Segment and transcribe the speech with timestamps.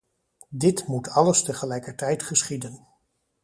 [0.49, 2.85] Dit moet alles tegelijkertijd geschieden.